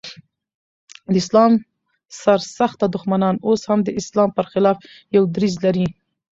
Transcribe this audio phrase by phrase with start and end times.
[1.11, 1.51] د اسلام
[2.21, 4.77] سر سخته دښمنان اوس هم د اسلام پر خلاف
[5.15, 5.87] يو دريځ لري.